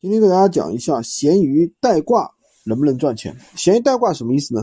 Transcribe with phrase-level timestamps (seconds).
[0.00, 2.30] 今天给大家讲一下闲鱼代挂
[2.64, 3.36] 能不能赚钱？
[3.56, 4.62] 闲鱼代挂什么意思呢？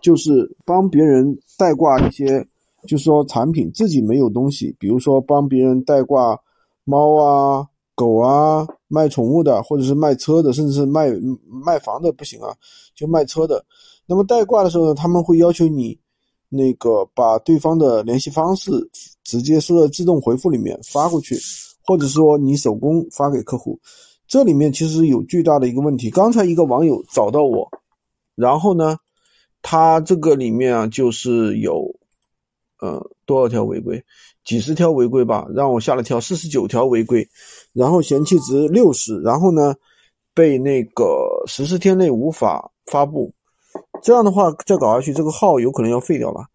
[0.00, 2.46] 就是帮别人代挂一些，
[2.86, 6.38] 就是说产品自己没有东西，比如说帮别人代挂
[6.84, 11.10] 猫啊、狗啊，卖宠物的，或者是卖车的，甚至是卖
[11.48, 12.54] 卖房的不行啊，
[12.94, 13.64] 就卖车的。
[14.06, 15.98] 那么代挂的时候呢，他们会要求你
[16.48, 18.70] 那个把对方的联系方式
[19.24, 21.36] 直接输到自动回复里面发过去，
[21.84, 23.76] 或者说你手工发给客户。
[24.28, 26.10] 这里面其实有巨大的一个问题。
[26.10, 27.70] 刚才一个网友找到我，
[28.34, 28.98] 然后呢，
[29.62, 31.94] 他这个里面啊，就是有，
[32.80, 34.04] 呃，多少条违规？
[34.44, 37.28] 几十条违规吧，让我吓了跳，四十九条违规，
[37.72, 39.74] 然后嫌弃值六十，然后呢，
[40.34, 43.32] 被那个十四天内无法发布，
[44.02, 46.46] 这样的话再搞下去，这个号有可能要废掉了。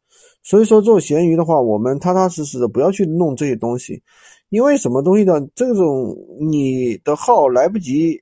[0.44, 4.02] 所以说做闲鱼的话，我们踏踏实实的，不要去弄这些东西。
[4.50, 5.40] 因为什么东西呢？
[5.56, 8.20] 这种你的号来不及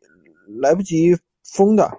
[0.60, 1.90] 来不及封的，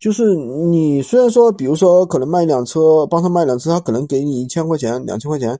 [0.00, 5.56] 就是你虽然说，比如说可能卖一辆车，帮他卖一辆车，他可能给你一千块钱、两千块钱，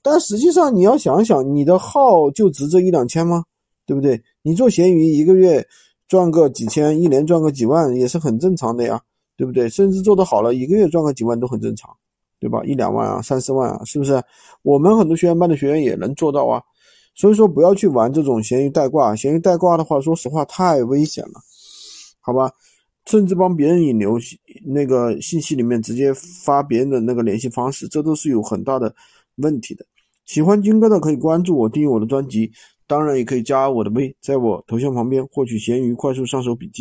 [0.00, 3.44] 但实际上你要想想，你的号就值这一两千吗？
[3.84, 4.18] 对不对？
[4.42, 5.66] 你做闲鱼一个月
[6.08, 8.98] 赚个几千，一年赚个几万也是很正常的呀，
[9.36, 9.68] 对不对？
[9.68, 11.94] 甚至做得好了，一个月赚个几万都很正常，
[12.42, 12.60] 对吧？
[12.64, 14.20] 一两万啊，三四万啊，是不是？
[14.62, 16.60] 我们很多学员班的学员也能做到啊。
[17.14, 21.34] 所以说不要去玩这种闲鱼代挂，闲鱼代挂的话，说实话太危险了，
[22.20, 22.50] 好吧？
[23.06, 24.18] 甚至帮别人引流，
[24.66, 26.12] 那个信息里面直接
[26.44, 28.92] 发别人的那个联系方式，这都是有很大的
[29.36, 29.86] 问题的。
[30.24, 32.50] 喜欢军哥的可以关注我，订阅我的专辑，
[32.88, 36.80] 当然也可以加我的微，在我头像旁边获取闲鱼快速上手笔记。